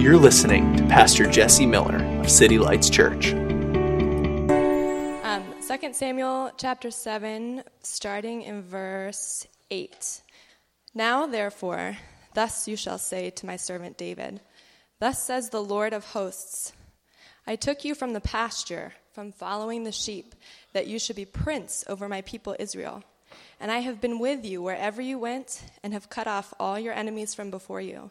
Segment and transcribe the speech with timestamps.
[0.00, 3.34] You're listening to Pastor Jesse Miller of City Lights Church.
[5.22, 10.22] Um, 2 Samuel chapter 7, starting in verse 8.
[10.94, 11.98] Now, therefore,
[12.32, 14.40] thus you shall say to my servant David,
[15.00, 16.72] Thus says the Lord of hosts
[17.46, 20.34] I took you from the pasture, from following the sheep,
[20.72, 23.04] that you should be prince over my people Israel.
[23.60, 26.94] And I have been with you wherever you went, and have cut off all your
[26.94, 28.10] enemies from before you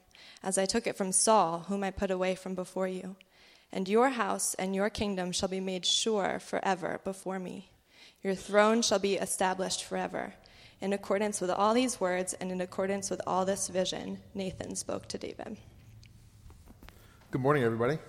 [0.43, 3.15] as I took it from Saul, whom I put away from before you.
[3.71, 7.69] And your house and your kingdom shall be made sure forever before me.
[8.21, 10.33] Your throne shall be established forever.
[10.81, 15.07] In accordance with all these words and in accordance with all this vision, Nathan spoke
[15.09, 15.57] to David.
[17.29, 17.99] Good morning, everybody.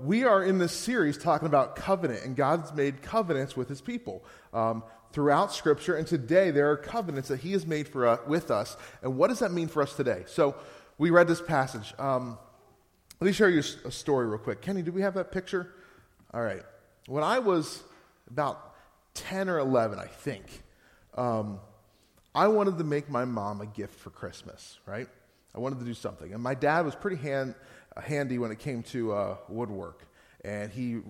[0.00, 4.24] We are in this series talking about covenant, and God's made covenants with his people.
[4.52, 8.50] Um, throughout Scripture, and today there are covenants that He has made for us, with
[8.50, 8.76] us.
[9.02, 10.24] And what does that mean for us today?
[10.26, 10.54] So,
[11.02, 11.92] we read this passage.
[11.98, 12.38] Um,
[13.20, 14.60] let me share you a story real quick.
[14.60, 15.74] Kenny, do we have that picture?
[16.32, 16.62] All right.
[17.08, 17.82] When I was
[18.30, 18.76] about
[19.14, 20.44] 10 or 11, I think,
[21.16, 21.58] um,
[22.36, 25.08] I wanted to make my mom a gift for Christmas, right?
[25.56, 26.34] I wanted to do something.
[26.34, 27.56] And my dad was pretty hand,
[27.96, 30.06] uh, handy when it came to uh, woodwork.
[30.44, 31.00] And he,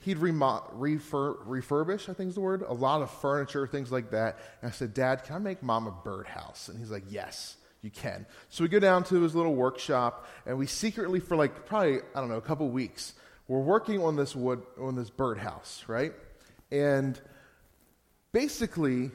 [0.00, 4.10] he'd remo- refur- refurbish, I think is the word, a lot of furniture, things like
[4.10, 4.40] that.
[4.60, 6.68] And I said, Dad, can I make mom a birdhouse?
[6.68, 8.26] And he's like, Yes you can.
[8.48, 12.20] So we go down to his little workshop, and we secretly, for like probably, I
[12.20, 13.14] don't know, a couple weeks,
[13.48, 16.12] we're working on this wood, on this birdhouse, right?
[16.70, 17.20] And
[18.32, 19.12] basically,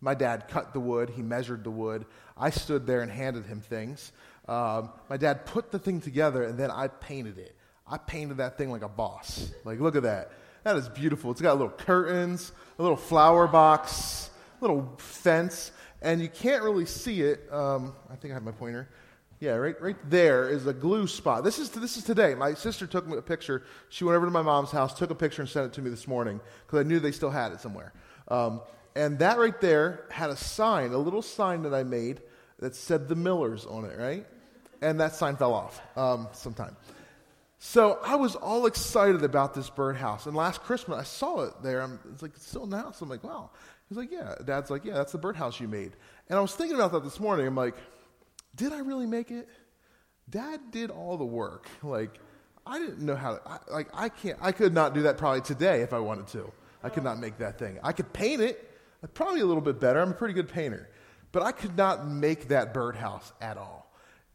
[0.00, 2.04] my dad cut the wood, he measured the wood.
[2.36, 4.10] I stood there and handed him things.
[4.48, 7.54] Um, my dad put the thing together, and then I painted it.
[7.86, 9.52] I painted that thing like a boss.
[9.64, 10.32] Like, look at that.
[10.64, 11.30] That is beautiful.
[11.30, 16.86] It's got little curtains, a little flower box, a little fence and you can't really
[16.86, 17.50] see it.
[17.52, 18.88] Um, I think I have my pointer.
[19.40, 21.42] Yeah, right, right there is a glue spot.
[21.42, 22.34] This is, this is today.
[22.36, 23.64] My sister took me a picture.
[23.88, 25.90] She went over to my mom's house, took a picture, and sent it to me
[25.90, 27.92] this morning because I knew they still had it somewhere.
[28.28, 28.60] Um,
[28.94, 32.20] and that right there had a sign, a little sign that I made
[32.60, 34.26] that said the Millers on it, right?
[34.80, 36.76] And that sign fell off um, sometime.
[37.58, 40.26] So I was all excited about this birdhouse.
[40.26, 41.80] And last Christmas, I saw it there.
[41.80, 43.00] I'm, it's like, it's still in the house.
[43.00, 43.50] I'm like, wow.
[43.88, 44.34] He's like, yeah.
[44.44, 45.92] Dad's like, yeah, that's the birdhouse you made.
[46.28, 47.46] And I was thinking about that this morning.
[47.46, 47.74] I'm like,
[48.54, 49.48] did I really make it?
[50.28, 51.68] Dad did all the work.
[51.82, 52.18] Like,
[52.66, 55.40] I didn't know how to, I, like, I can't, I could not do that probably
[55.40, 56.50] today if I wanted to.
[56.82, 57.78] I could not make that thing.
[57.82, 58.70] I could paint it,
[59.02, 60.00] uh, probably a little bit better.
[60.00, 60.88] I'm a pretty good painter.
[61.32, 63.82] But I could not make that birdhouse at all.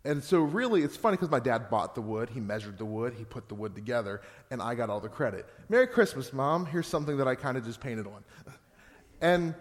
[0.04, 3.14] And so, really, it's funny because my dad bought the wood, he measured the wood,
[3.18, 5.46] he put the wood together, and I got all the credit.
[5.68, 6.66] Merry Christmas, Mom.
[6.66, 8.24] Here's something that I kind of just painted on.
[9.22, 9.56] and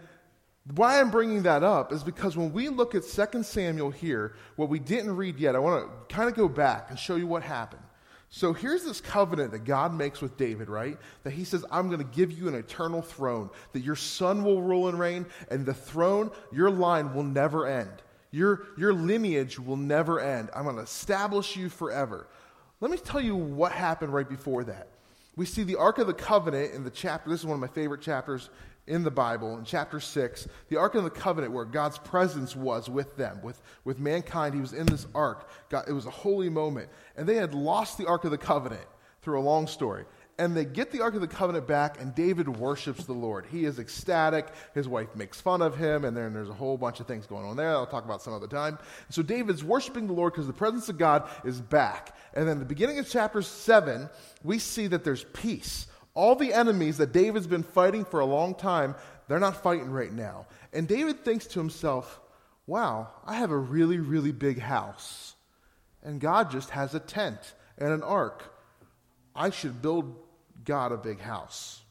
[0.74, 4.68] why I'm bringing that up is because when we look at 2 Samuel here, what
[4.68, 7.42] we didn't read yet, I want to kind of go back and show you what
[7.42, 7.82] happened.
[8.28, 10.98] So here's this covenant that God makes with David, right?
[11.22, 14.60] That he says, I'm going to give you an eternal throne, that your son will
[14.60, 18.02] rule and reign, and the throne, your line will never end.
[18.32, 20.50] Your, your lineage will never end.
[20.54, 22.26] I'm going to establish you forever.
[22.80, 24.88] Let me tell you what happened right before that.
[25.36, 27.30] We see the Ark of the Covenant in the chapter.
[27.30, 28.50] This is one of my favorite chapters
[28.86, 30.48] in the Bible, in chapter 6.
[30.68, 34.54] The Ark of the Covenant, where God's presence was with them, with, with mankind.
[34.54, 35.48] He was in this ark.
[35.68, 36.88] God, it was a holy moment.
[37.16, 38.86] And they had lost the Ark of the Covenant
[39.22, 40.04] through a long story
[40.38, 43.46] and they get the Ark of the Covenant back, and David worships the Lord.
[43.46, 44.48] He is ecstatic.
[44.74, 47.46] His wife makes fun of him, and then there's a whole bunch of things going
[47.46, 47.70] on there.
[47.70, 48.78] I'll talk about some other time.
[49.08, 52.14] So David's worshiping the Lord because the presence of God is back.
[52.34, 54.10] And then the beginning of chapter 7,
[54.44, 55.86] we see that there's peace.
[56.16, 58.96] All the enemies that David's been fighting for a long time,
[59.28, 60.46] they're not fighting right now.
[60.72, 62.18] And David thinks to himself,
[62.66, 65.34] wow, I have a really, really big house.
[66.02, 67.38] And God just has a tent
[67.76, 68.42] and an ark.
[69.34, 70.16] I should build
[70.64, 71.82] God a big house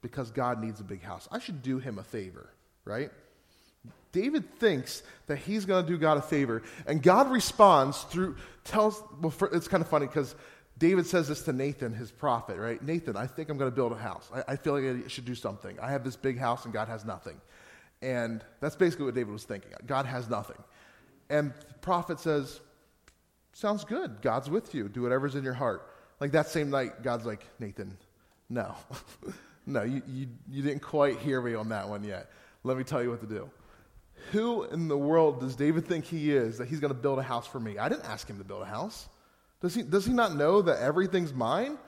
[0.00, 1.28] because God needs a big house.
[1.30, 2.48] I should do him a favor,
[2.86, 3.10] right?
[4.12, 9.02] David thinks that he's going to do God a favor, and God responds through tells.
[9.20, 10.34] Well, it's kind of funny because
[10.78, 12.82] David says this to Nathan, his prophet, right?
[12.82, 14.28] Nathan, I think I'm going to build a house.
[14.34, 15.78] I, I, feel like I should do something.
[15.80, 17.40] I have this big house, and God has nothing,
[18.02, 19.70] and that's basically what David was thinking.
[19.86, 20.62] God has nothing,
[21.30, 22.60] and the prophet says,
[23.52, 24.20] "Sounds good.
[24.20, 24.88] God's with you.
[24.88, 25.90] Do whatever's in your heart."
[26.20, 27.96] Like that same night, God's like, Nathan,
[28.48, 28.74] no,
[29.66, 32.30] no, you, you, you didn't quite hear me on that one yet.
[32.62, 33.50] Let me tell you what to do.
[34.32, 37.22] Who in the world does David think he is that he's going to build a
[37.22, 37.78] house for me?
[37.78, 39.08] I didn't ask him to build a house.
[39.60, 41.78] Does he, does he not know that everything's mine?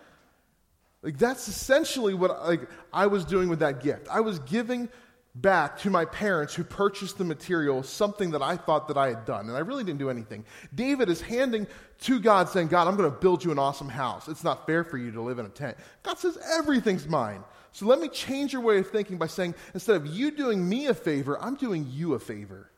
[1.03, 4.09] Like that's essentially what like I was doing with that gift.
[4.11, 4.89] I was giving
[5.35, 9.27] back to my parents who purchased the material something that I thought that I had
[9.27, 10.45] done and I really didn't do anything.
[10.75, 11.67] David is handing
[12.01, 14.27] to God saying, "God, I'm going to build you an awesome house.
[14.27, 17.45] It's not fair for you to live in a tent." God says, "Everything's mine."
[17.77, 20.87] So let me change your way of thinking by saying, instead of you doing me
[20.87, 22.71] a favor, I'm doing you a favor.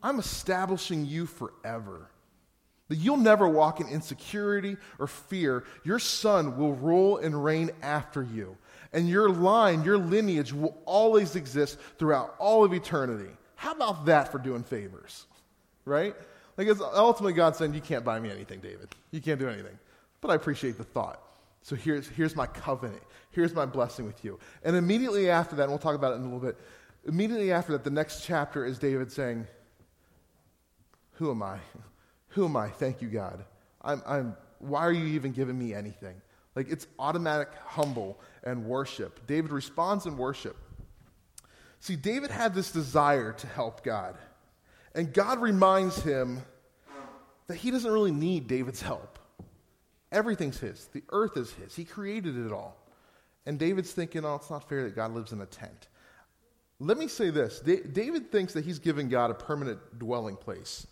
[0.00, 2.08] I'm establishing you forever.
[2.88, 5.64] That you'll never walk in insecurity or fear.
[5.84, 8.56] Your son will rule and reign after you.
[8.92, 13.30] And your line, your lineage will always exist throughout all of eternity.
[13.56, 15.26] How about that for doing favors?
[15.84, 16.14] Right?
[16.56, 18.88] Like, it's ultimately, God saying, You can't buy me anything, David.
[19.10, 19.78] You can't do anything.
[20.20, 21.22] But I appreciate the thought.
[21.62, 23.02] So here's, here's my covenant.
[23.30, 24.38] Here's my blessing with you.
[24.64, 26.58] And immediately after that, and we'll talk about it in a little bit,
[27.06, 29.46] immediately after that, the next chapter is David saying,
[31.12, 31.58] Who am I?
[32.30, 32.68] Who am I?
[32.68, 33.44] Thank you, God.
[33.82, 36.20] I'm, I'm, why are you even giving me anything?
[36.54, 39.26] Like it's automatic humble and worship.
[39.26, 40.56] David responds in worship.
[41.80, 44.16] See, David had this desire to help God.
[44.94, 46.42] And God reminds him
[47.46, 49.18] that he doesn't really need David's help.
[50.10, 50.86] Everything's his.
[50.92, 51.74] The earth is his.
[51.74, 52.76] He created it all.
[53.46, 55.88] And David's thinking, oh, it's not fair that God lives in a tent.
[56.80, 60.86] Let me say this David thinks that he's given God a permanent dwelling place,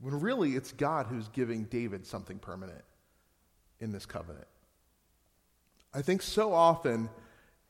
[0.00, 2.84] when really it's God who's giving David something permanent
[3.80, 4.46] in this covenant.
[5.94, 7.08] I think so often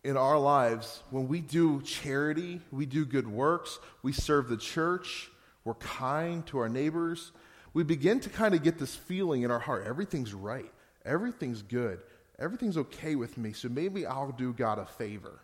[0.03, 5.31] in our lives, when we do charity, we do good works, we serve the church,
[5.65, 7.33] we're kind to our neighbors,
[7.75, 10.73] we begin to kind of get this feeling in our heart everything's right,
[11.05, 12.01] everything's good,
[12.39, 15.41] everything's okay with me, so maybe I'll do God a favor.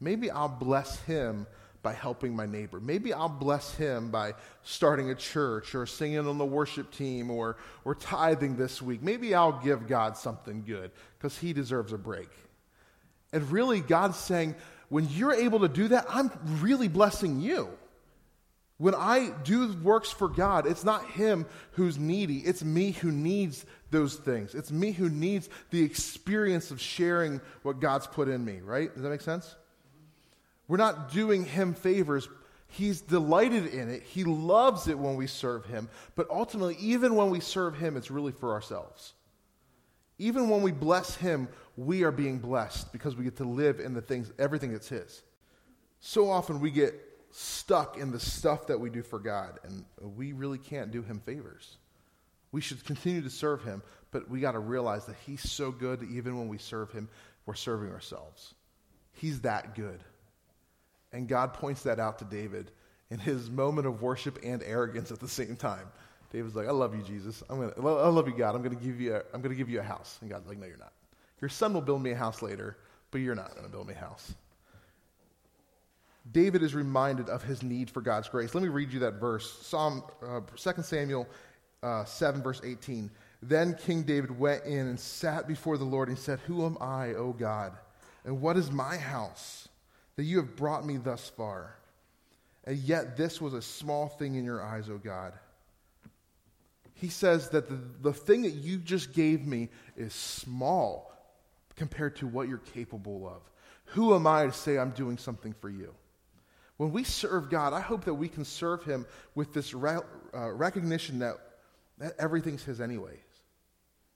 [0.00, 1.46] Maybe I'll bless him
[1.82, 2.80] by helping my neighbor.
[2.80, 7.56] Maybe I'll bless him by starting a church or singing on the worship team or,
[7.84, 9.02] or tithing this week.
[9.02, 12.28] Maybe I'll give God something good because he deserves a break.
[13.32, 14.54] And really, God's saying,
[14.88, 16.30] when you're able to do that, I'm
[16.60, 17.70] really blessing you.
[18.76, 23.64] When I do works for God, it's not Him who's needy, it's me who needs
[23.90, 24.54] those things.
[24.54, 28.92] It's me who needs the experience of sharing what God's put in me, right?
[28.92, 29.54] Does that make sense?
[30.72, 32.30] We're not doing Him favors.
[32.66, 34.04] He's delighted in it.
[34.04, 35.90] He loves it when we serve Him.
[36.14, 39.12] But ultimately, even when we serve Him, it's really for ourselves.
[40.16, 43.92] Even when we bless Him, we are being blessed because we get to live in
[43.92, 45.22] the things, everything that's His.
[46.00, 46.94] So often we get
[47.32, 49.84] stuck in the stuff that we do for God, and
[50.16, 51.76] we really can't do Him favors.
[52.50, 56.00] We should continue to serve Him, but we got to realize that He's so good
[56.00, 57.10] that even when we serve Him,
[57.44, 58.54] we're serving ourselves.
[59.12, 60.02] He's that good.
[61.12, 62.70] And God points that out to David
[63.10, 65.86] in his moment of worship and arrogance at the same time.
[66.32, 67.42] David's like, I love you, Jesus.
[67.50, 68.54] I'm gonna, I love you, God.
[68.54, 70.18] I'm to give you a, I'm to give you a house.
[70.22, 70.92] And God's like, no, you're not.
[71.42, 72.78] Your son will build me a house later,
[73.10, 74.34] but you're not to build me a house.
[76.30, 78.54] David is reminded of his need for God's grace.
[78.54, 79.58] Let me read you that verse.
[79.62, 81.28] Psalm uh, 2 Samuel
[81.82, 83.10] uh, 7, verse 18.
[83.42, 87.08] Then King David went in and sat before the Lord and said, Who am I,
[87.14, 87.72] O God?
[88.24, 89.68] And what is my house
[90.16, 91.76] that you have brought me thus far?
[92.64, 95.32] And yet this was a small thing in your eyes, O God.
[96.94, 101.12] He says that the, the thing that you just gave me is small
[101.74, 103.42] compared to what you're capable of.
[103.86, 105.94] Who am I to say I'm doing something for you?
[106.76, 109.98] When we serve God, I hope that we can serve Him with this re-
[110.34, 111.36] uh, recognition that,
[111.98, 113.18] that everything's His, anyways.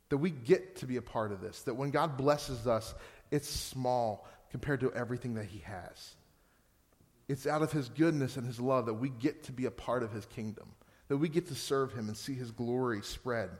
[0.09, 1.62] That we get to be a part of this.
[1.62, 2.95] That when God blesses us,
[3.31, 6.15] it's small compared to everything that He has.
[7.29, 10.03] It's out of His goodness and His love that we get to be a part
[10.03, 10.69] of His kingdom,
[11.09, 13.50] that we get to serve Him and see His glory spread.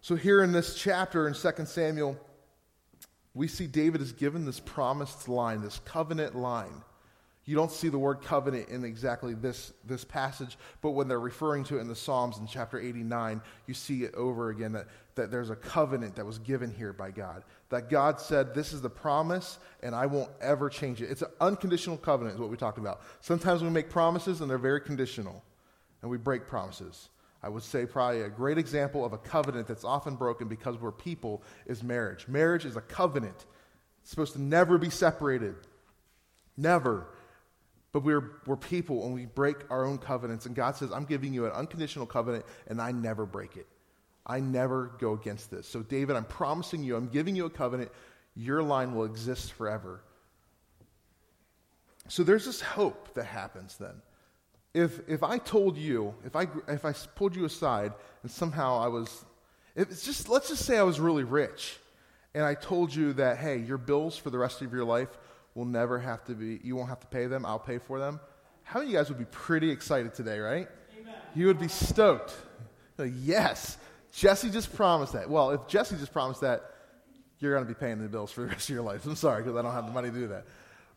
[0.00, 2.18] So, here in this chapter in 2 Samuel,
[3.34, 6.82] we see David is given this promised line, this covenant line
[7.44, 11.64] You don't see the word covenant in exactly this, this passage, but when they're referring
[11.64, 15.30] to it in the Psalms in chapter 89, you see it over again that, that
[15.30, 17.44] there's a covenant that was given here by God.
[17.68, 21.10] That God said, This is the promise, and I won't ever change it.
[21.10, 23.02] It's an unconditional covenant, is what we talked about.
[23.20, 25.42] Sometimes we make promises, and they're very conditional,
[26.00, 27.08] and we break promises.
[27.42, 30.92] I would say probably a great example of a covenant that's often broken because we're
[30.92, 32.28] people is marriage.
[32.28, 33.46] Marriage is a covenant,
[34.00, 35.54] it's supposed to never be separated.
[36.56, 37.06] Never.
[37.92, 40.46] But we're, we're people and we break our own covenants.
[40.46, 43.66] And God says, I'm giving you an unconditional covenant and I never break it.
[44.26, 45.66] I never go against this.
[45.66, 47.90] So, David, I'm promising you, I'm giving you a covenant.
[48.34, 50.02] Your line will exist forever.
[52.08, 53.94] So, there's this hope that happens then.
[54.74, 58.88] If, if I told you, if I, if I pulled you aside and somehow I
[58.88, 59.24] was,
[59.76, 61.76] it's just, let's just say I was really rich
[62.34, 65.10] and I told you that, hey, your bills for the rest of your life
[65.54, 68.20] will never have to be, you won't have to pay them, I'll pay for them.
[68.62, 70.68] How many of you guys would be pretty excited today, right?
[70.98, 71.14] Amen.
[71.34, 72.34] You would be stoked.
[72.96, 73.76] Like, yes,
[74.12, 75.28] Jesse just promised that.
[75.28, 76.62] Well, if Jesse just promised that,
[77.38, 79.04] you're going to be paying the bills for the rest of your life.
[79.04, 80.44] I'm sorry because I don't have the money to do that.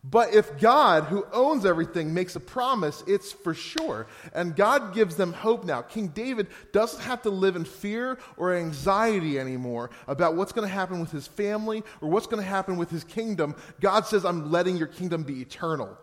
[0.08, 4.06] But if God, who owns everything, makes a promise, it's for sure.
[4.34, 5.82] And God gives them hope now.
[5.82, 10.72] King David doesn't have to live in fear or anxiety anymore about what's going to
[10.72, 13.56] happen with his family or what's going to happen with his kingdom.
[13.80, 15.98] God says, I'm letting your kingdom be eternal.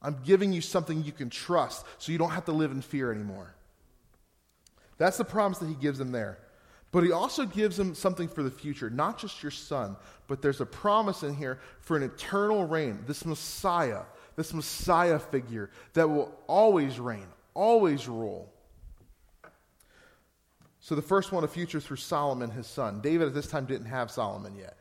[0.00, 3.10] I'm giving you something you can trust so you don't have to live in fear
[3.10, 3.52] anymore.
[5.02, 6.38] That's the promise that he gives them there.
[6.92, 9.96] But he also gives them something for the future, not just your son,
[10.28, 14.02] but there's a promise in here for an eternal reign, this Messiah,
[14.36, 18.48] this Messiah figure that will always reign, always rule.
[20.78, 23.00] So the first one, a future through Solomon, his son.
[23.00, 24.76] David at this time didn't have Solomon yet.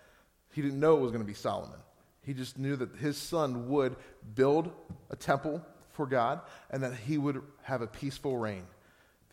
[0.51, 1.79] He didn't know it was going to be Solomon.
[2.21, 3.95] He just knew that his son would
[4.35, 4.71] build
[5.09, 8.67] a temple for God and that he would have a peaceful reign.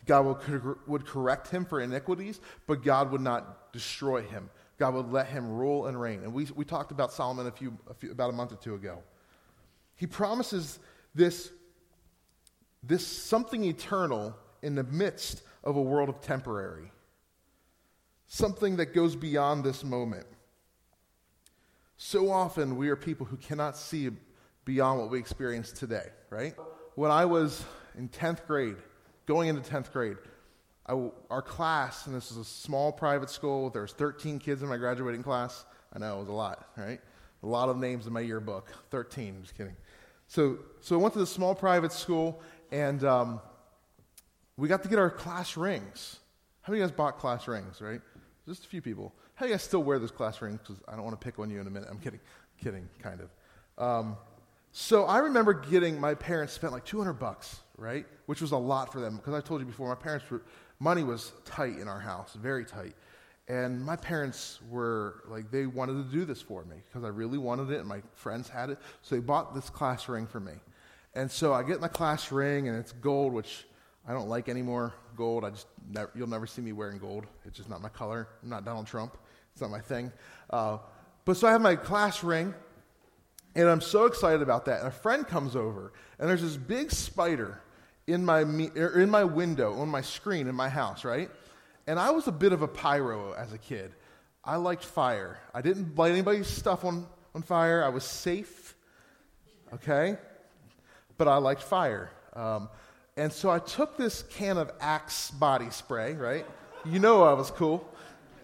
[0.09, 4.49] God would, would correct him for iniquities, but God would not destroy him.
[4.79, 6.23] God would let him rule and reign.
[6.23, 8.73] And we, we talked about Solomon a few, a few, about a month or two
[8.73, 9.03] ago.
[9.95, 10.79] He promises
[11.13, 11.51] this,
[12.81, 16.91] this something eternal in the midst of a world of temporary,
[18.25, 20.25] something that goes beyond this moment.
[21.97, 24.09] So often we are people who cannot see
[24.65, 26.55] beyond what we experience today, right?
[26.95, 27.63] When I was
[27.95, 28.77] in 10th grade,
[29.29, 30.17] going into 10th grade,
[30.87, 30.93] I,
[31.29, 34.77] our class, and this is a small private school, there was 13 kids in my
[34.77, 35.65] graduating class.
[35.93, 36.99] I know, it was a lot, right?
[37.43, 38.73] A lot of names in my yearbook.
[38.89, 39.75] 13, I'm just kidding.
[40.27, 43.39] So, so I went to this small private school, and um,
[44.57, 46.17] we got to get our class rings.
[46.61, 48.01] How many of you guys bought class rings, right?
[48.47, 49.13] Just a few people.
[49.35, 50.59] How do you guys still wear those class rings?
[50.59, 51.87] Because I don't want to pick on you in a minute.
[51.91, 52.19] I'm kidding.
[52.63, 53.29] Kidding, kind of.
[53.77, 54.17] Um,
[54.71, 58.05] so I remember getting, my parents spent like 200 bucks, right?
[58.27, 60.41] Which was a lot for them because I told you before, my parents were,
[60.79, 62.95] money was tight in our house, very tight.
[63.47, 67.39] And my parents were like, they wanted to do this for me because I really
[67.39, 68.77] wanted it and my friends had it.
[69.01, 70.53] So they bought this class ring for me.
[71.15, 73.65] And so I get my class ring and it's gold, which
[74.07, 74.93] I don't like anymore.
[75.15, 77.25] Gold, I just, never, you'll never see me wearing gold.
[77.43, 78.27] It's just not my color.
[78.43, 79.17] I'm not Donald Trump.
[79.51, 80.11] It's not my thing.
[80.51, 80.77] Uh,
[81.25, 82.53] but so I have my class ring
[83.55, 84.79] and I'm so excited about that.
[84.79, 87.61] And a friend comes over, and there's this big spider
[88.07, 88.41] in my,
[88.75, 91.29] er, in my window, on my screen in my house, right?
[91.87, 93.91] And I was a bit of a pyro as a kid.
[94.43, 95.39] I liked fire.
[95.53, 97.83] I didn't light anybody's stuff on, on fire.
[97.83, 98.75] I was safe,
[99.73, 100.17] okay?
[101.17, 102.11] But I liked fire.
[102.33, 102.69] Um,
[103.17, 106.45] and so I took this can of Axe body spray, right?
[106.85, 107.87] You know I was cool.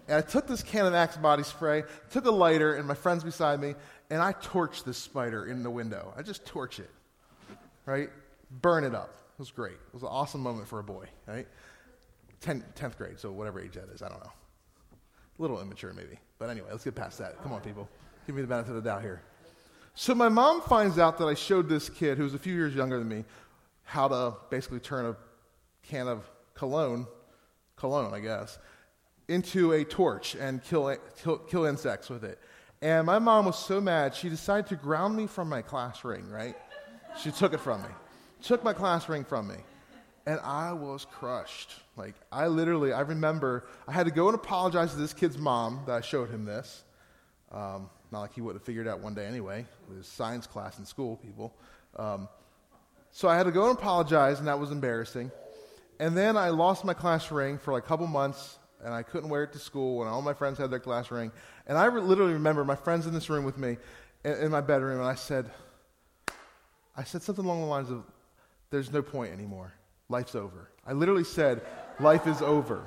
[0.08, 3.24] And I took this can of Axe body spray, took a lighter, and my friends
[3.24, 3.74] beside me,
[4.10, 6.12] and I torch this spider in the window.
[6.16, 6.90] I just torch it,
[7.84, 8.08] right?
[8.50, 9.14] Burn it up.
[9.34, 9.74] It was great.
[9.74, 11.46] It was an awesome moment for a boy, right?
[12.40, 14.32] 10th grade, so whatever age that is, I don't know.
[15.38, 16.18] A little immature, maybe.
[16.38, 17.42] But anyway, let's get past that.
[17.42, 17.88] Come on, people.
[18.26, 19.22] Give me the benefit of the doubt here.
[19.94, 22.98] So my mom finds out that I showed this kid, who's a few years younger
[22.98, 23.24] than me,
[23.82, 25.16] how to basically turn a
[25.82, 27.06] can of cologne,
[27.76, 28.58] cologne, I guess,
[29.28, 32.38] into a torch and kill, kill, kill insects with it.
[32.82, 36.28] And my mom was so mad, she decided to ground me from my class ring,
[36.28, 36.56] right?
[37.18, 37.88] She took it from me,
[38.42, 39.56] took my class ring from me.
[40.26, 41.70] And I was crushed.
[41.96, 45.82] Like, I literally, I remember I had to go and apologize to this kid's mom
[45.86, 46.84] that I showed him this.
[47.52, 50.78] Um, not like he would have figured out one day anyway, with his science class
[50.78, 51.54] in school, people.
[51.96, 52.28] Um,
[53.12, 55.30] so I had to go and apologize, and that was embarrassing.
[55.98, 59.28] And then I lost my class ring for like a couple months and I couldn't
[59.28, 61.32] wear it to school, and all my friends had their class ring.
[61.66, 63.76] And I re- literally remember my friends in this room with me
[64.24, 65.50] in, in my bedroom, and I said,
[66.96, 68.04] I said something along the lines of,
[68.70, 69.72] There's no point anymore.
[70.08, 70.70] Life's over.
[70.86, 71.62] I literally said,
[72.00, 72.84] Life is over.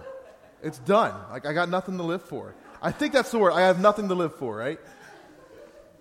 [0.61, 1.13] It's done.
[1.31, 2.55] Like, I got nothing to live for.
[2.81, 3.51] I think that's the word.
[3.51, 4.79] I have nothing to live for, right?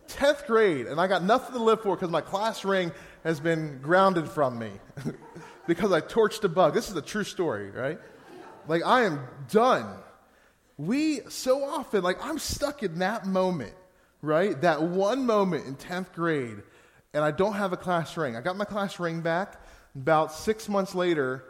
[0.09, 2.93] 10th grade, and I got nothing to live for because my class ring
[3.25, 4.71] has been grounded from me
[5.67, 6.75] because I torched a bug.
[6.75, 7.99] This is a true story, right?
[8.69, 9.87] Like, I am done.
[10.77, 13.75] We, so often, like, I'm stuck in that moment,
[14.23, 14.61] right?
[14.61, 16.63] That one moment in 10th grade,
[17.13, 18.37] and I don't have a class ring.
[18.37, 19.61] I got my class ring back
[19.97, 21.43] about six months later.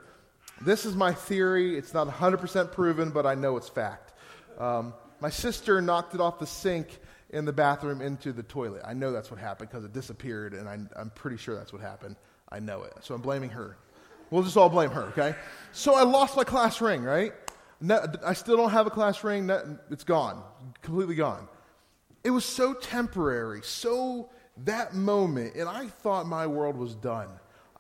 [0.63, 1.77] This is my theory.
[1.77, 4.15] It's not 100% proven, but I know it's fact.
[4.59, 6.99] Um, my sister knocked it off the sink
[7.31, 8.83] in the bathroom into the toilet.
[8.85, 11.83] I know that's what happened because it disappeared, and I, I'm pretty sure that's what
[11.83, 12.17] happened.
[12.51, 12.93] I know it.
[13.03, 13.77] So I'm blaming her.
[14.31, 15.35] We'll just all blame her, okay?
[15.73, 17.33] So I lost my class ring, right?
[18.25, 19.51] I still don't have a class ring.
[19.91, 20.43] It's gone,
[20.83, 21.49] completely gone.
[22.25, 24.31] It was so temporary, so
[24.65, 27.29] that moment, and I thought my world was done.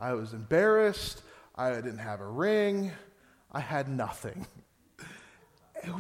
[0.00, 1.23] I was embarrassed.
[1.57, 2.93] I didn't have a ring.
[3.50, 4.47] I had nothing.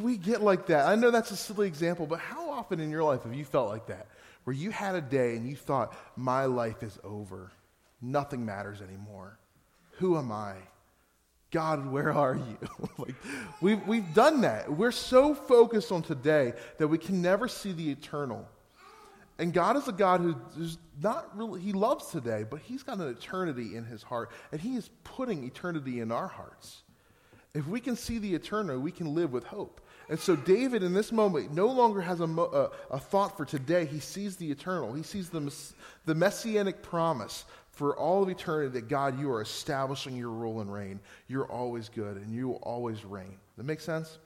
[0.00, 0.86] we get like that.
[0.86, 3.68] I know that's a silly example, but how often in your life have you felt
[3.68, 4.06] like that?
[4.44, 7.50] Where you had a day and you thought, my life is over.
[8.00, 9.38] Nothing matters anymore.
[9.98, 10.54] Who am I?
[11.50, 12.58] God, where are you?
[12.98, 13.14] like,
[13.60, 14.70] we've, we've done that.
[14.70, 18.46] We're so focused on today that we can never see the eternal.
[19.38, 20.20] And God is a God
[20.54, 24.60] who's not really, He loves today, but He's got an eternity in His heart, and
[24.60, 26.82] He is putting eternity in our hearts.
[27.54, 29.80] If we can see the eternal, we can live with hope.
[30.10, 33.84] And so David, in this moment, no longer has a, a, a thought for today.
[33.84, 34.92] He sees the eternal.
[34.92, 35.52] He sees the,
[36.04, 37.44] the messianic promise
[37.78, 40.98] for all of eternity that God, you are establishing your rule and reign.
[41.28, 43.36] You're always good, and you will always reign.
[43.56, 44.18] That makes sense?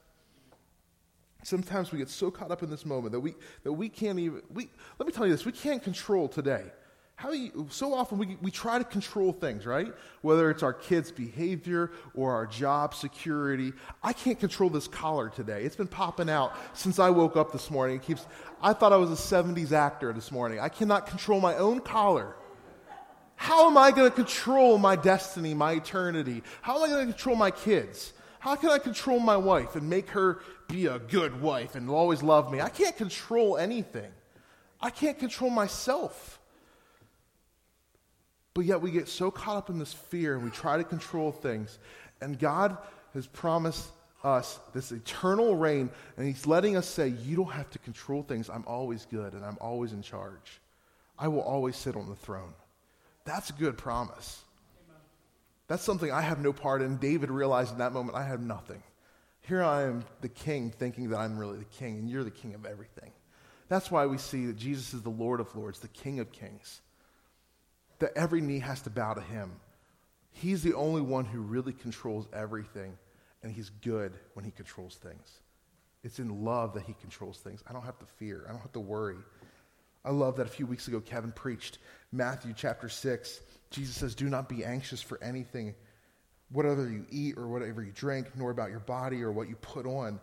[1.42, 4.40] Sometimes we get so caught up in this moment that we, that we can't even,
[4.54, 6.64] we, let me tell you this, we can't control today.
[7.16, 9.92] How you, so often we, we try to control things, right?
[10.23, 13.75] Whether it's our kids' behavior or our job security.
[14.02, 15.64] I can't control this collar today.
[15.64, 17.97] It's been popping out since I woke up this morning.
[17.97, 18.25] It keeps,
[18.62, 20.58] I thought I was a 70s actor this morning.
[20.58, 22.34] I cannot control my own collar.
[23.43, 26.45] How am I going to control my destiny, my eternity?
[26.61, 28.13] How am I going to control my kids?
[28.39, 32.23] How can I control my wife and make her be a good wife and always
[32.23, 32.61] love me?
[32.61, 34.13] I can't control anything.
[34.81, 36.39] I can't control myself.
[38.55, 41.33] But yet we get so caught up in this fear and we try to control
[41.33, 41.81] things.
[42.21, 42.78] And God
[43.13, 43.89] has promised
[44.23, 48.49] us this eternal reign, and He's letting us say, You don't have to control things.
[48.49, 50.61] I'm always good and I'm always in charge.
[51.19, 52.55] I will always sit on the throne.
[53.25, 54.41] That's a good promise.
[55.69, 56.97] That's something I have no part in.
[56.97, 58.82] David realized in that moment, I have nothing.
[59.43, 62.54] Here I am, the king, thinking that I'm really the king, and you're the king
[62.54, 63.11] of everything.
[63.69, 66.82] That's why we see that Jesus is the Lord of Lords, the King of Kings
[68.02, 69.52] that every knee has to bow to him.
[70.32, 72.99] He's the only one who really controls everything,
[73.45, 75.39] and he's good when he controls things.
[76.02, 77.63] It's in love that he controls things.
[77.65, 79.19] I don't have to fear, I don't have to worry.
[80.04, 81.78] I love that a few weeks ago Kevin preached
[82.12, 83.41] Matthew chapter 6.
[83.71, 85.75] Jesus says, Do not be anxious for anything,
[86.50, 89.86] whatever you eat or whatever you drink, nor about your body or what you put
[89.86, 90.21] on.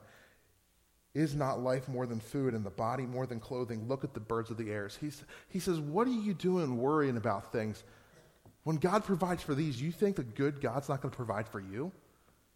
[1.15, 3.87] Is not life more than food and the body more than clothing?
[3.87, 4.89] Look at the birds of the air.
[5.01, 7.83] He's, he says, What are you doing worrying about things?
[8.63, 11.59] When God provides for these, you think a good God's not going to provide for
[11.59, 11.91] you?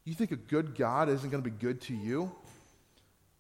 [0.06, 2.32] You think a good God isn't going to be good to you?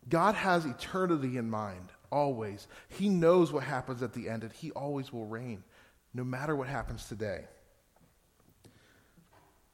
[0.09, 2.67] God has eternity in mind, always.
[2.89, 5.63] He knows what happens at the end, and He always will reign,
[6.13, 7.45] no matter what happens today.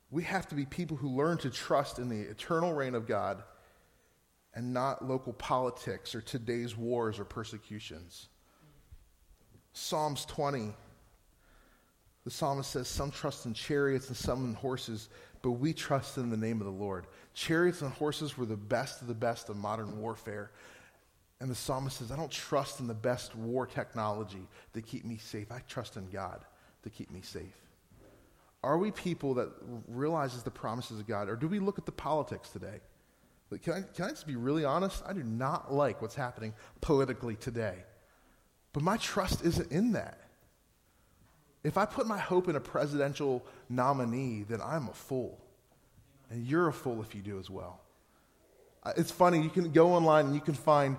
[0.09, 3.43] We have to be people who learn to trust in the eternal reign of God
[4.55, 8.29] and not local politics or today's wars or persecutions.
[9.73, 10.73] Psalms 20,
[12.23, 15.09] the psalmist says, Some trust in chariots and some in horses,
[15.41, 17.05] but we trust in the name of the Lord.
[17.33, 20.51] Chariots and horses were the best of the best of modern warfare.
[21.41, 25.17] And the psalmist says, I don't trust in the best war technology to keep me
[25.17, 25.51] safe.
[25.51, 26.43] I trust in God
[26.83, 27.55] to keep me safe.
[28.61, 29.49] Are we people that
[29.87, 32.81] realizes the promises of God, or do we look at the politics today?
[33.63, 35.01] Can I, can I just be really honest?
[35.07, 37.75] I do not like what's happening politically today.
[38.73, 40.19] But my trust isn't in that.
[41.63, 45.39] If I put my hope in a presidential nominee, then I'm a fool.
[46.29, 47.81] And you're a fool if you do as well.
[48.95, 50.97] It's funny, you can go online and you can find,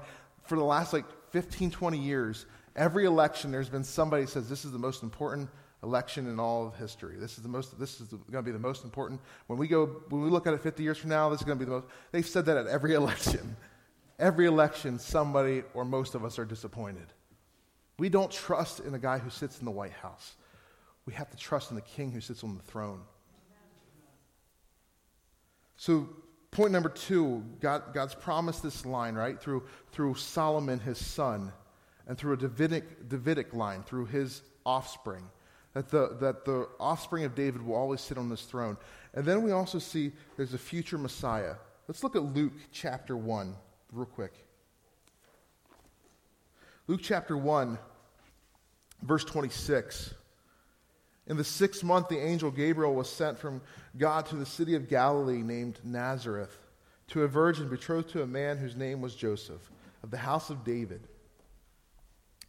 [0.50, 4.72] for the last like 15, 20 years, every election there's been somebody says this is
[4.72, 5.48] the most important
[5.84, 7.14] election in all of history.
[7.16, 7.78] This is the most.
[7.78, 9.20] This is going to be the most important.
[9.46, 11.56] When we go, when we look at it 50 years from now, this is going
[11.56, 11.86] to be the most.
[12.10, 13.56] They've said that at every election.
[14.18, 17.06] Every election, somebody or most of us are disappointed.
[18.00, 20.34] We don't trust in the guy who sits in the White House.
[21.06, 23.02] we have to trust in the king who sits on the throne.
[25.76, 26.08] So,
[26.50, 29.40] point number two God, God's promised this line, right?
[29.40, 31.52] Through, through Solomon, his son,
[32.06, 35.24] and through a Davidic, Davidic line, through his offspring.
[35.74, 38.76] That the, that the offspring of David will always sit on this throne.
[39.14, 41.54] And then we also see there's a future Messiah.
[41.86, 43.54] Let's look at Luke chapter 1
[43.92, 44.32] real quick.
[46.88, 47.78] Luke chapter 1,
[49.02, 50.14] verse 26.
[51.30, 53.62] In the sixth month, the angel Gabriel was sent from
[53.96, 56.58] God to the city of Galilee named Nazareth
[57.06, 59.70] to a virgin betrothed to a man whose name was Joseph,
[60.02, 61.06] of the house of David.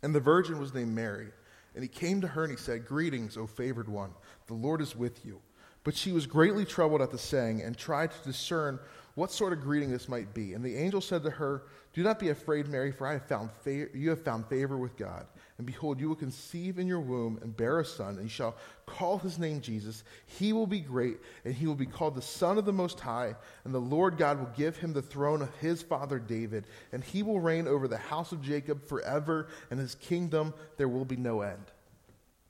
[0.01, 1.27] And the virgin was named Mary.
[1.75, 4.15] And he came to her and he said, Greetings, O favored one,
[4.47, 5.39] the Lord is with you.
[5.83, 8.79] But she was greatly troubled at the saying and tried to discern
[9.13, 10.55] what sort of greeting this might be.
[10.55, 13.51] And the angel said to her, Do not be afraid, Mary, for I have found
[13.51, 15.27] fa- you have found favor with God.
[15.57, 18.55] And behold, you will conceive in your womb and bear a son, and you shall
[18.85, 20.03] call his name Jesus.
[20.25, 23.35] He will be great, and he will be called the Son of the Most High.
[23.63, 27.21] And the Lord God will give him the throne of his father David, and he
[27.21, 31.41] will reign over the house of Jacob forever, and his kingdom there will be no
[31.41, 31.65] end.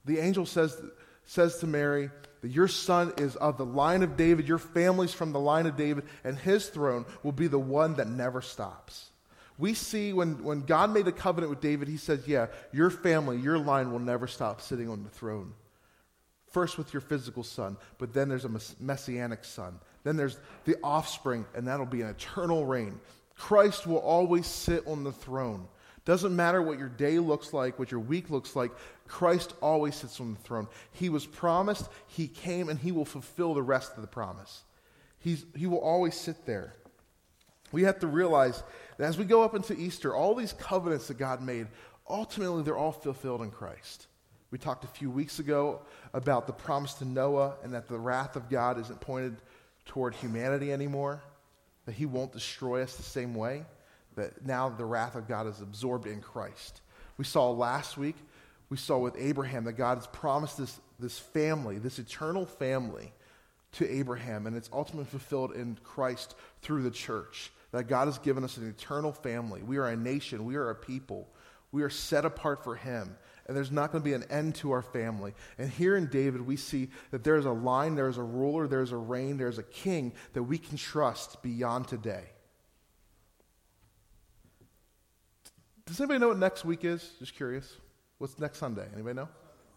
[0.05, 0.81] The angel says,
[1.25, 2.09] says to Mary,
[2.41, 5.77] that your son is of the line of David, your family's from the line of
[5.77, 9.10] David, and his throne will be the one that never stops.
[9.57, 13.37] We see when, when God made a covenant with David, he says, Yeah, your family,
[13.37, 15.53] your line will never stop sitting on the throne.
[16.51, 19.79] First with your physical son, but then there's a messianic son.
[20.03, 22.99] Then there's the offspring, and that'll be an eternal reign.
[23.35, 25.67] Christ will always sit on the throne.
[26.03, 28.71] Doesn't matter what your day looks like, what your week looks like,
[29.07, 30.67] Christ always sits on the throne.
[30.91, 34.63] He was promised, He came, and He will fulfill the rest of the promise.
[35.19, 36.73] He's, he will always sit there.
[37.71, 38.63] We have to realize
[38.97, 41.67] that as we go up into Easter, all these covenants that God made,
[42.09, 44.07] ultimately they're all fulfilled in Christ.
[44.51, 45.81] We talked a few weeks ago
[46.13, 49.37] about the promise to Noah and that the wrath of God isn't pointed
[49.85, 51.21] toward humanity anymore,
[51.85, 53.65] that He won't destroy us the same way
[54.15, 56.81] that now the wrath of God is absorbed in Christ.
[57.17, 58.15] We saw last week,
[58.69, 63.13] we saw with Abraham that God has promised this, this family, this eternal family
[63.73, 67.51] to Abraham, and it's ultimately fulfilled in Christ through the church.
[67.71, 69.63] That God has given us an eternal family.
[69.63, 71.29] We are a nation, we are a people.
[71.71, 73.15] We are set apart for Him,
[73.47, 75.33] and there's not going to be an end to our family.
[75.57, 78.97] And here in David, we see that there's a line, there's a ruler, there's a
[78.97, 82.25] reign, there's a king that we can trust beyond today.
[85.85, 87.09] Does anybody know what next week is?
[87.19, 87.77] Just curious.
[88.17, 88.87] What's next Sunday?
[88.93, 89.29] Anybody know?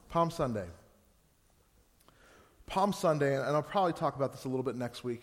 [0.09, 0.67] Palm Sunday.
[2.67, 5.23] Palm Sunday, and I'll probably talk about this a little bit next week.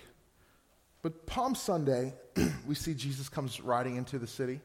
[1.01, 2.13] But Palm Sunday,
[2.67, 4.59] we see Jesus comes riding into the city,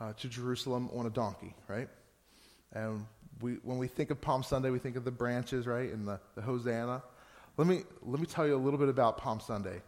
[0.00, 1.88] uh, to Jerusalem on a donkey, right?
[2.72, 3.06] And
[3.40, 6.20] we, when we think of Palm Sunday, we think of the branches, right, and the,
[6.34, 7.02] the Hosanna.
[7.56, 9.82] Let me, let me tell you a little bit about Palm Sunday.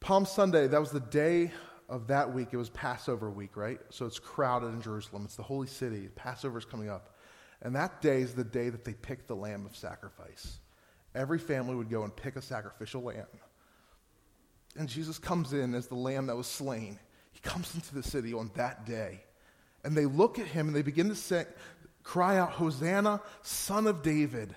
[0.00, 1.52] Palm Sunday, that was the day
[1.88, 3.80] of that week, it was Passover week, right?
[3.90, 5.22] So it's crowded in Jerusalem.
[5.24, 6.08] It's the holy city.
[6.14, 7.16] Passover is coming up.
[7.62, 10.58] And that day is the day that they pick the lamb of sacrifice.
[11.14, 13.26] Every family would go and pick a sacrificial lamb.
[14.78, 16.98] And Jesus comes in as the lamb that was slain.
[17.32, 19.24] He comes into the city on that day.
[19.84, 21.46] And they look at him and they begin to say,
[22.02, 24.54] cry out, Hosanna, son of David,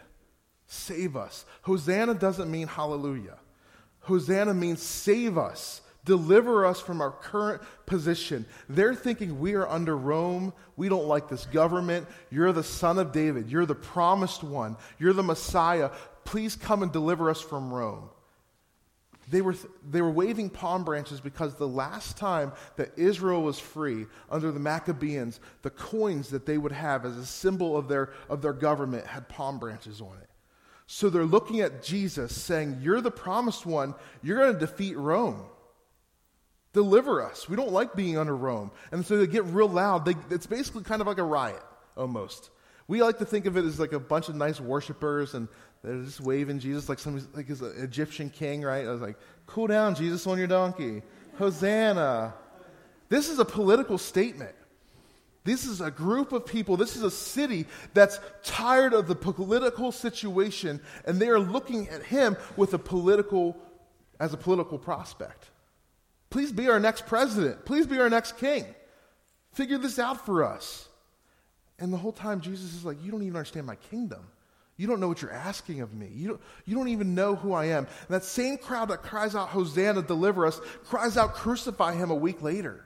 [0.67, 1.45] save us.
[1.61, 3.37] Hosanna doesn't mean hallelujah.
[4.01, 5.81] Hosanna means save us.
[6.05, 8.45] Deliver us from our current position.
[8.69, 10.53] They're thinking we are under Rome.
[10.75, 12.07] We don't like this government.
[12.31, 13.49] You're the son of David.
[13.49, 14.77] You're the promised one.
[14.97, 15.91] You're the Messiah.
[16.23, 18.09] Please come and deliver us from Rome.
[19.29, 19.55] They were,
[19.87, 24.59] they were waving palm branches because the last time that Israel was free under the
[24.59, 29.05] Maccabees, the coins that they would have as a symbol of their, of their government
[29.05, 30.29] had palm branches on it.
[30.87, 33.93] So they're looking at Jesus saying, You're the promised one.
[34.23, 35.43] You're going to defeat Rome.
[36.73, 37.47] Deliver us.
[37.47, 38.71] We don't like being under Rome.
[38.91, 40.05] And so they get real loud.
[40.05, 41.61] They, it's basically kind of like a riot,
[41.95, 42.49] almost.
[42.89, 45.47] We like to think of it as like a bunch of nice worshipers and
[45.83, 48.83] they're just waving Jesus like some like an Egyptian king, right?
[48.83, 51.03] I was like, cool down, Jesus on your donkey.
[51.37, 52.33] Hosanna.
[53.07, 54.55] This is a political statement.
[55.43, 59.91] This is a group of people, this is a city that's tired of the political
[59.91, 63.55] situation, and they are looking at him with a political,
[64.19, 65.51] as a political prospect.
[66.31, 67.65] Please be our next president.
[67.65, 68.65] Please be our next king.
[69.51, 70.88] Figure this out for us.
[71.79, 74.25] And the whole time, Jesus is like, You don't even understand my kingdom.
[74.79, 76.09] You don't know what you're asking of me.
[76.13, 77.85] You don't, you don't even know who I am.
[77.85, 82.15] And that same crowd that cries out, Hosanna, deliver us, cries out, crucify him a
[82.15, 82.85] week later.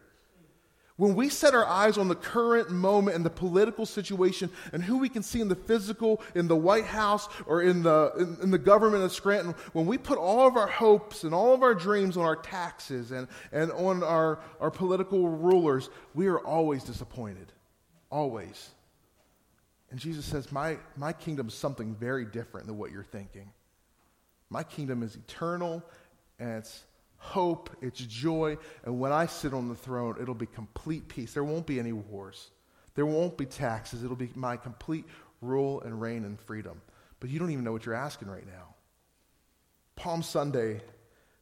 [0.95, 4.97] When we set our eyes on the current moment and the political situation and who
[4.97, 8.51] we can see in the physical, in the White House, or in the, in, in,
[8.51, 11.75] the government of Scranton, when we put all of our hopes and all of our
[11.75, 17.51] dreams on our taxes and, and on our, our political rulers, we are always disappointed.
[18.11, 18.69] Always.
[19.93, 23.51] And Jesus says, my, my kingdom is something very different than what you're thinking.
[24.49, 25.83] My kingdom is eternal
[26.39, 26.81] and it's
[27.17, 28.57] hope, it's joy.
[28.85, 31.35] And when I sit on the throne, it'll be complete peace.
[31.35, 32.49] There won't be any wars,
[32.95, 34.03] there won't be taxes.
[34.03, 35.05] It'll be my complete
[35.41, 36.81] rule and reign and freedom.
[37.19, 38.73] But you don't even know what you're asking right now.
[39.95, 40.81] Palm Sunday,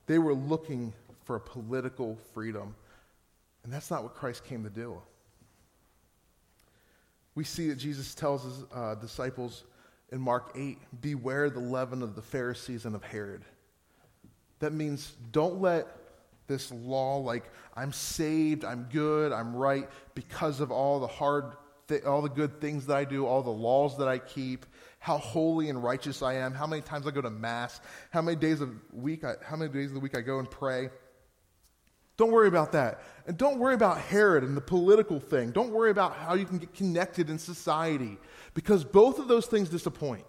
[0.07, 0.91] they were looking
[1.23, 2.75] for a political freedom.
[3.63, 5.01] And that's not what Christ came to do.
[7.35, 9.63] We see that Jesus tells his uh, disciples
[10.11, 13.43] in Mark 8 Beware the leaven of the Pharisees and of Herod.
[14.59, 15.87] That means don't let
[16.47, 21.53] this law, like I'm saved, I'm good, I'm right, because of all the hard,
[21.87, 24.65] th- all the good things that I do, all the laws that I keep,
[24.99, 27.79] how holy and righteous I am, how many times I go to mass,
[28.11, 30.49] how many days a week, I, how many days of the week I go and
[30.49, 30.89] pray.
[32.21, 33.01] Don't worry about that.
[33.25, 35.49] And don't worry about Herod and the political thing.
[35.49, 38.19] Don't worry about how you can get connected in society
[38.53, 40.23] because both of those things disappoint.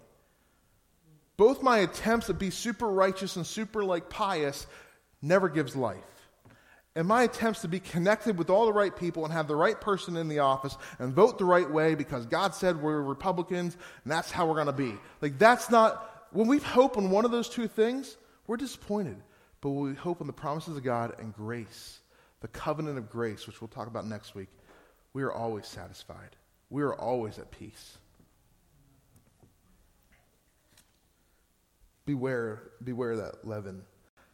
[1.37, 4.65] Both my attempts to be super righteous and super like pious
[5.21, 5.99] never gives life.
[6.95, 9.79] And my attempts to be connected with all the right people and have the right
[9.79, 14.11] person in the office and vote the right way because God said we're Republicans and
[14.11, 14.95] that's how we're going to be.
[15.21, 19.17] Like, that's not, when we hope on one of those two things, we're disappointed.
[19.63, 21.99] But we hope on the promises of God and grace,
[22.41, 24.49] the covenant of grace, which we'll talk about next week,
[25.13, 26.35] we are always satisfied.
[26.69, 27.97] We are always at peace.
[32.05, 33.83] beware, beware that leaven.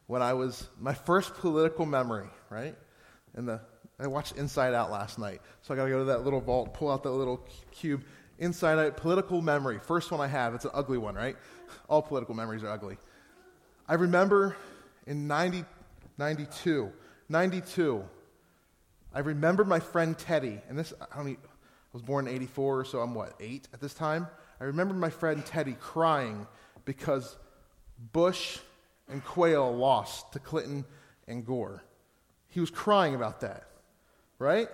[0.08, 2.76] When I was, my first political memory, right?
[3.36, 3.62] And the,
[4.00, 5.42] I watched Inside Out last night.
[5.62, 8.04] So I got to go to that little vault, pull out that little cube.
[8.39, 9.80] Inside Out, political memory.
[9.80, 10.56] First one I have.
[10.56, 11.36] It's an ugly one, right?
[11.88, 12.98] All political memories are ugly.
[13.88, 14.56] I remember
[15.10, 15.65] in 90,
[16.19, 16.91] 92,
[17.28, 18.04] 92,
[19.12, 21.36] I remember my friend Teddy, and this, I I
[21.93, 24.28] was born in 84, so I'm what, eight at this time?
[24.62, 26.45] I remember my friend Teddy crying
[26.86, 27.36] because
[28.13, 28.60] Bush
[29.10, 30.86] and Quayle lost to Clinton
[31.28, 31.84] and Gore.
[32.50, 33.63] He was crying about that,
[34.38, 34.69] right?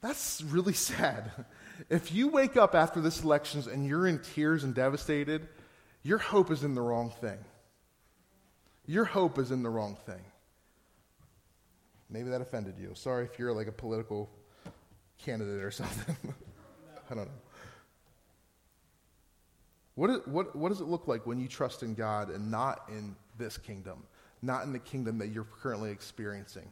[0.00, 1.30] That's really sad.
[1.88, 5.46] If you wake up after this elections and you're in tears and devastated,
[6.02, 7.38] your hope is in the wrong thing.
[8.86, 10.24] Your hope is in the wrong thing.
[12.08, 12.92] Maybe that offended you.
[12.94, 14.30] Sorry if you're like a political
[15.18, 16.16] candidate or something.
[17.10, 17.30] I don't know.
[19.96, 22.82] What, is, what, what does it look like when you trust in God and not
[22.88, 24.02] in this kingdom,
[24.42, 26.70] not in the kingdom that you're currently experiencing?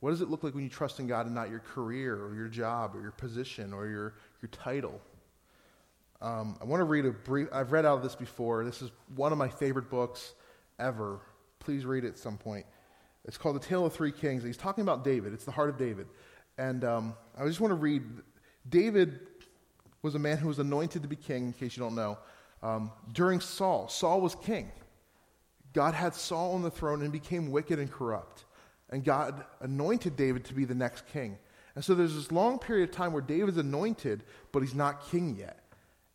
[0.00, 2.34] What does it look like when you trust in God and not your career or
[2.34, 5.00] your job or your position or your, your title?
[6.20, 8.64] Um, I want to read a brief, I've read out of this before.
[8.64, 10.34] This is one of my favorite books
[10.78, 11.20] ever.
[11.60, 12.66] Please read it at some point.
[13.24, 14.42] It's called The Tale of Three Kings.
[14.42, 15.32] He's talking about David.
[15.32, 16.06] It's the heart of David.
[16.56, 18.02] And um, I just want to read
[18.68, 19.20] David
[20.02, 22.18] was a man who was anointed to be king, in case you don't know.
[22.62, 24.70] Um, during Saul, Saul was king.
[25.72, 28.44] God had Saul on the throne and became wicked and corrupt.
[28.90, 31.38] And God anointed David to be the next king.
[31.74, 35.36] And so there's this long period of time where David's anointed, but he's not king
[35.36, 35.60] yet.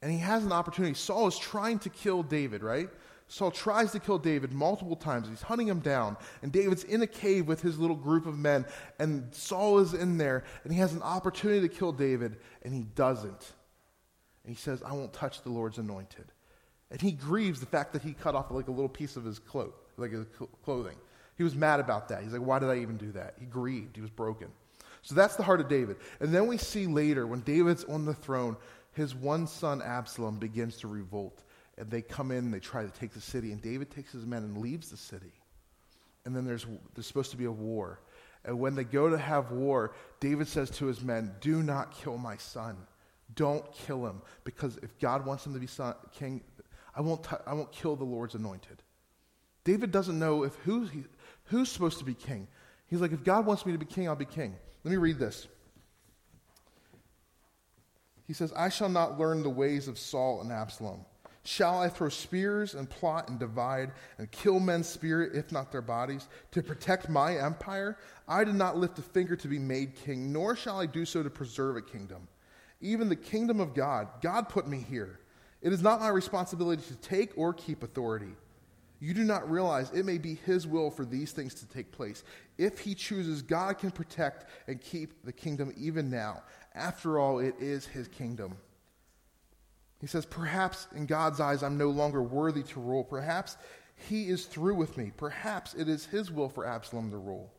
[0.01, 0.93] And he has an opportunity.
[0.93, 2.89] Saul is trying to kill David, right?
[3.33, 5.27] Saul tries to kill David multiple times.
[5.27, 6.17] He's hunting him down.
[6.43, 8.63] And David's in a cave with his little group of men.
[8.99, 10.43] And Saul is in there.
[10.63, 12.37] And he has an opportunity to kill David.
[12.61, 13.53] And he doesn't.
[14.43, 16.25] And he says, I won't touch the Lord's anointed.
[16.91, 19.39] And he grieves the fact that he cut off like a little piece of his
[19.39, 20.27] cloak, like his
[20.63, 20.95] clothing.
[21.35, 22.21] He was mad about that.
[22.21, 23.33] He's like, why did I even do that?
[23.39, 23.95] He grieved.
[23.95, 24.49] He was broken.
[25.01, 25.97] So that's the heart of David.
[26.19, 28.57] And then we see later, when David's on the throne,
[28.91, 31.41] his one son Absalom begins to revolt.
[31.77, 33.51] And they come in and they try to take the city.
[33.51, 35.33] And David takes his men and leaves the city.
[36.25, 37.99] And then there's, there's supposed to be a war.
[38.45, 42.17] And when they go to have war, David says to his men, Do not kill
[42.17, 42.77] my son.
[43.35, 46.41] Don't kill him because if God wants him to be son, king,
[46.95, 48.83] I won't, t- I won't kill the Lord's anointed.
[49.63, 51.05] David doesn't know if who's, he,
[51.45, 52.47] who's supposed to be king.
[52.87, 54.55] He's like, if God wants me to be king, I'll be king.
[54.83, 55.47] Let me read this.
[58.27, 61.05] He says, I shall not learn the ways of Saul and Absalom.
[61.45, 65.81] Shall I throw spears and plot and divide and kill men's spirit, if not their
[65.81, 67.97] bodies, to protect my empire?
[68.27, 71.21] I did not lift a finger to be made king, nor shall I do so
[71.21, 72.27] to preserve a kingdom
[72.83, 74.09] even the kingdom of God.
[74.21, 75.19] God put me here.
[75.61, 78.35] It is not my responsibility to take or keep authority.
[78.99, 82.23] You do not realize it may be His will for these things to take place.
[82.57, 86.43] If He chooses, God can protect and keep the kingdom even now.
[86.75, 88.57] After all, it is His kingdom.
[90.03, 93.05] He says, Perhaps in God's eyes I'm no longer worthy to rule.
[93.05, 93.55] Perhaps
[93.95, 95.13] He is through with me.
[95.15, 97.53] Perhaps it is His will for Absalom to rule.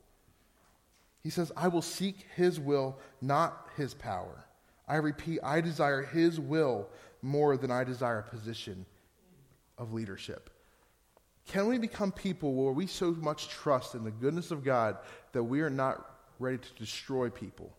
[1.22, 4.44] He says, I will seek His will, not His power.
[4.86, 6.90] I repeat, I desire His will
[7.22, 8.84] more than I desire a position
[9.78, 10.50] of leadership.
[11.46, 14.98] Can we become people where we so much trust in the goodness of God
[15.32, 16.04] that we are not
[16.38, 17.74] ready to destroy people?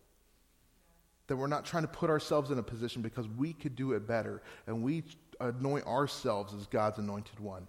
[1.26, 4.06] That we're not trying to put ourselves in a position because we could do it
[4.06, 5.02] better and we
[5.40, 7.66] anoint ourselves as God's anointed one.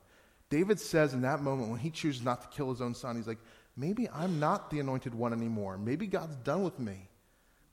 [0.50, 3.28] David says in that moment when he chooses not to kill his own son, he's
[3.28, 3.40] like,
[3.76, 5.78] maybe I'm not the anointed one anymore.
[5.78, 7.10] Maybe God's done with me.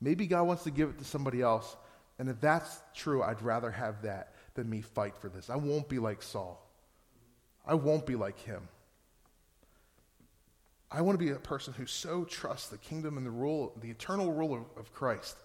[0.00, 1.76] Maybe God wants to give it to somebody else.
[2.18, 5.50] And if that's true, I'd rather have that than me fight for this.
[5.50, 6.60] I won't be like Saul.
[7.66, 8.68] I won't be like him.
[10.90, 13.90] I want to be a person who so trusts the kingdom and the rule, the
[13.90, 15.36] eternal rule of, of Christ,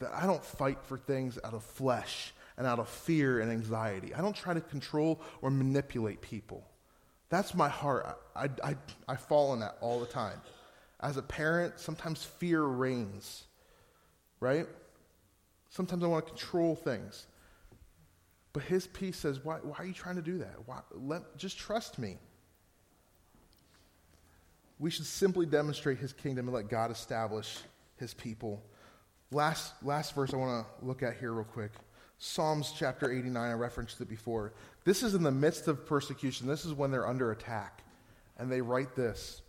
[0.00, 4.14] that I don't fight for things out of flesh and out of fear and anxiety.
[4.14, 6.64] I don't try to control or manipulate people.
[7.30, 8.18] That's my heart.
[8.34, 10.40] I, I, I, fall in that all the time.
[11.00, 13.44] As a parent, sometimes fear reigns,
[14.40, 14.66] right?
[15.68, 17.26] Sometimes I want to control things.
[18.52, 20.54] But his peace says, why, why are you trying to do that?
[20.66, 22.16] Why, let, just trust me.
[24.78, 27.58] We should simply demonstrate his kingdom and let God establish
[27.96, 28.62] his people.
[29.30, 31.72] Last, last verse I want to look at here, real quick.
[32.18, 34.52] Psalms chapter 89, I referenced it before.
[34.84, 36.46] This is in the midst of persecution.
[36.46, 37.82] This is when they're under attack.
[38.38, 39.42] And they write this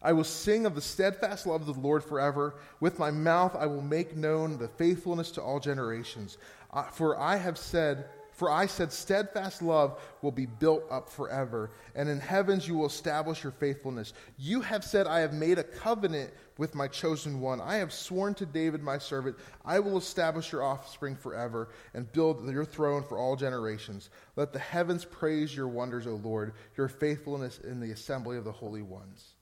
[0.00, 2.56] I will sing of the steadfast love of the Lord forever.
[2.80, 6.38] With my mouth I will make known the faithfulness to all generations.
[6.72, 8.04] Uh, for I have said,
[8.38, 12.86] for I said, steadfast love will be built up forever, and in heavens you will
[12.86, 14.12] establish your faithfulness.
[14.36, 17.60] You have said, I have made a covenant with my chosen one.
[17.60, 22.46] I have sworn to David, my servant, I will establish your offspring forever and build
[22.50, 24.10] your throne for all generations.
[24.36, 28.52] Let the heavens praise your wonders, O Lord, your faithfulness in the assembly of the
[28.52, 29.34] holy ones.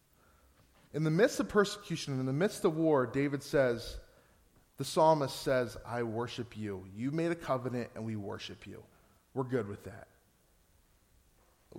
[0.94, 3.96] In the midst of persecution, in the midst of war, David says,
[4.76, 6.84] the psalmist says, I worship you.
[6.94, 8.82] You made a covenant and we worship you.
[9.32, 10.08] We're good with that.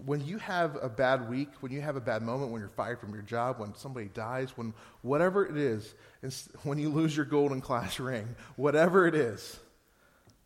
[0.06, 3.00] When you have a bad week, when you have a bad moment, when you're fired
[3.00, 5.94] from your job, when somebody dies, when whatever it is,
[6.64, 9.60] when you lose your golden class ring, whatever it is,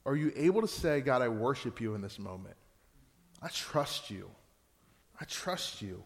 [0.05, 2.55] are you able to say, God, I worship you in this moment?
[3.41, 4.29] I trust you.
[5.19, 6.03] I trust you.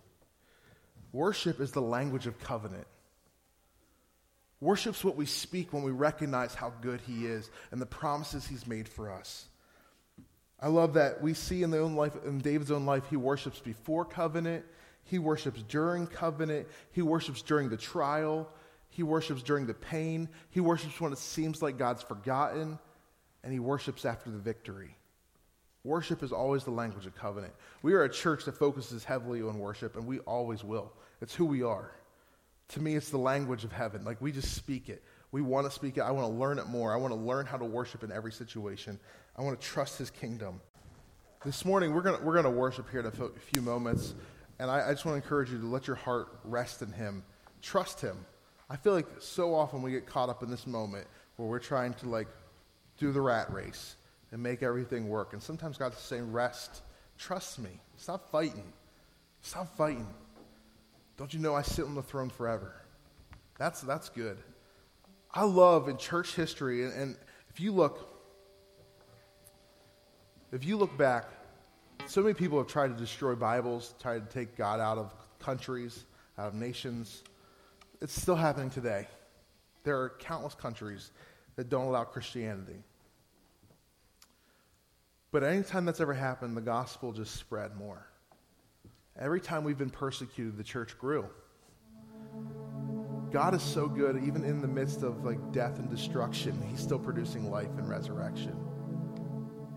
[1.11, 2.87] Worship is the language of covenant.
[4.59, 8.67] Worship's what we speak when we recognize how good He is and the promises He's
[8.67, 9.45] made for us.
[10.59, 13.59] I love that we see in, the own life, in David's own life, he worships
[13.59, 14.65] before covenant,
[15.03, 18.49] he worships during covenant, he worships during the trial,
[18.89, 22.79] he worships during the pain, he worships when it seems like God's forgotten,
[23.43, 24.97] and he worships after the victory.
[25.83, 27.53] Worship is always the language of covenant.
[27.83, 30.91] We are a church that focuses heavily on worship, and we always will.
[31.21, 31.91] It's who we are.
[32.69, 34.03] To me, it's the language of heaven.
[34.03, 35.03] Like we just speak it.
[35.31, 36.01] We want to speak it.
[36.01, 36.91] I want to learn it more.
[36.91, 38.99] I want to learn how to worship in every situation.
[39.37, 40.61] I want to trust his kingdom.
[41.43, 44.15] This morning, we're going we're gonna worship here in a few moments.
[44.59, 47.23] And I, I just want to encourage you to let your heart rest in him.
[47.61, 48.17] Trust him.
[48.69, 51.93] I feel like so often we get caught up in this moment where we're trying
[51.95, 52.27] to like
[52.97, 53.97] do the rat race
[54.31, 55.33] and make everything work.
[55.33, 56.81] And sometimes God's saying, rest.
[57.17, 57.69] Trust me.
[57.97, 58.71] Stop fighting.
[59.41, 60.07] Stop fighting.
[61.17, 62.73] Don't you know I sit on the throne forever?
[63.57, 64.37] That's, that's good.
[65.33, 67.17] I love in church history, and, and
[67.49, 68.14] if you look,
[70.55, 71.25] if you look back,
[72.05, 76.05] so many people have tried to destroy Bibles, tried to take God out of countries,
[76.37, 77.23] out of nations.
[78.01, 79.07] It's still happening today.
[79.83, 81.11] There are countless countries
[81.57, 82.83] that don't allow Christianity.
[85.31, 88.07] But anytime that's ever happened, the gospel just spread more.
[89.19, 91.25] Every time we've been persecuted, the church grew.
[93.31, 96.99] God is so good, even in the midst of like death and destruction, He's still
[96.99, 98.57] producing life and resurrection.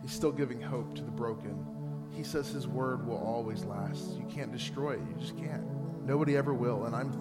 [0.09, 1.67] He's still giving hope to the broken.
[2.13, 4.17] He says His word will always last.
[4.17, 5.01] You can't destroy it.
[5.01, 5.63] You just can't.
[6.07, 6.87] Nobody ever will.
[6.87, 7.13] And I'm,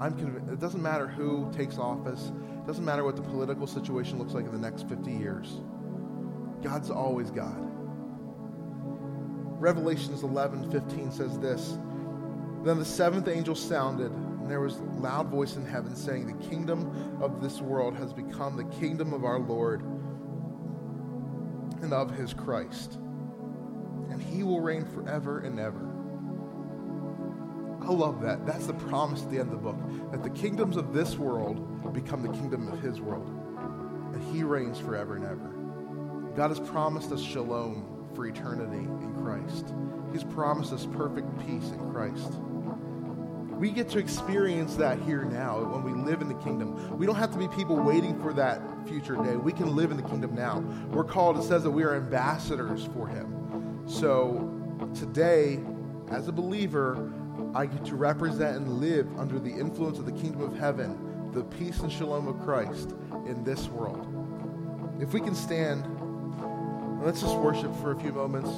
[0.00, 0.50] I'm convinced.
[0.50, 2.32] It doesn't matter who takes office.
[2.32, 5.60] It doesn't matter what the political situation looks like in the next 50 years.
[6.62, 7.68] God's always God.
[9.60, 11.76] Revelations 11 15 says this
[12.64, 16.48] Then the seventh angel sounded, and there was a loud voice in heaven saying, The
[16.48, 19.82] kingdom of this world has become the kingdom of our Lord
[21.82, 22.94] and of his Christ,
[24.10, 25.88] and he will reign forever and ever.
[27.82, 28.46] I love that.
[28.46, 31.92] That's the promise at the end of the book that the kingdoms of this world
[31.92, 33.28] become the kingdom of his world.
[34.14, 35.52] And he reigns forever and ever.
[36.36, 39.74] God has promised us shalom for eternity in Christ.
[40.12, 42.34] He's promised us perfect peace in Christ.
[43.62, 46.98] We get to experience that here now when we live in the kingdom.
[46.98, 49.36] We don't have to be people waiting for that future day.
[49.36, 50.58] We can live in the kingdom now.
[50.90, 53.84] We're called, it says that we are ambassadors for him.
[53.86, 54.50] So
[54.98, 55.60] today,
[56.10, 57.12] as a believer,
[57.54, 61.44] I get to represent and live under the influence of the kingdom of heaven, the
[61.44, 62.96] peace and shalom of Christ
[63.28, 64.08] in this world.
[65.00, 65.86] If we can stand,
[67.00, 68.50] let's just worship for a few moments.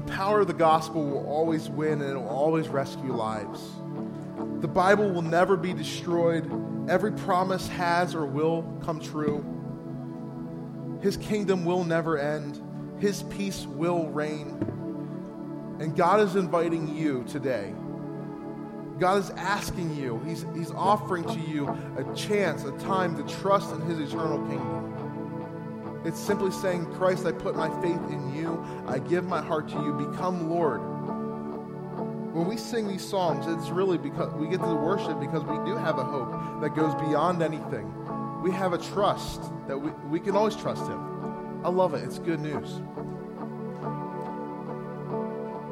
[0.00, 3.60] The power of the gospel will always win and it will always rescue lives.
[4.60, 6.50] The Bible will never be destroyed.
[6.88, 9.44] Every promise has or will come true.
[11.02, 12.62] His kingdom will never end.
[12.98, 14.56] His peace will reign.
[15.80, 17.74] And God is inviting you today.
[18.98, 23.70] God is asking you, He's, he's offering to you a chance, a time to trust
[23.74, 24.89] in His eternal kingdom.
[26.04, 28.64] It's simply saying, Christ, I put my faith in you.
[28.86, 29.92] I give my heart to you.
[29.92, 30.80] Become Lord.
[32.34, 35.76] When we sing these songs, it's really because we get to worship because we do
[35.76, 37.92] have a hope that goes beyond anything.
[38.40, 41.60] We have a trust that we, we can always trust Him.
[41.64, 42.02] I love it.
[42.04, 42.80] It's good news.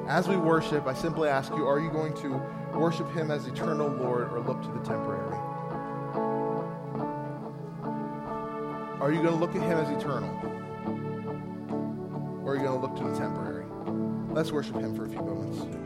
[0.08, 2.40] As we worship, I simply ask you are you going to
[2.76, 5.38] worship Him as eternal Lord or look to the temporary?
[9.08, 10.28] Are you going to look at Him as eternal?
[12.44, 13.64] Or are you going to look to the temporary?
[14.34, 15.77] Let's worship Him for a few moments.